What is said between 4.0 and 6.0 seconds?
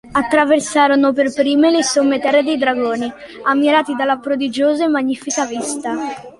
prodigiosa e magnifica vista.